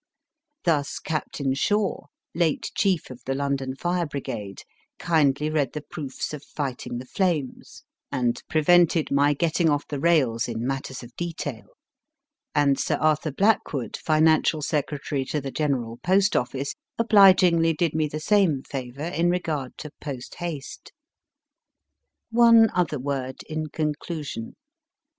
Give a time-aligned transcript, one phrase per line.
[0.63, 4.63] Thus, Captain Shaw, late chief of the London Fire Brigade,
[4.97, 10.47] kindly read the proofs of Fighting the Flames, and prevented my getting off the rails
[10.47, 11.65] in matters of detail,
[12.55, 18.19] and Sir Arthur Blackwood, financial secretary to the General Post Office, obligingly did me the
[18.19, 20.91] same favour in regard to Post Haste.
[22.31, 24.55] One other word in conclusion.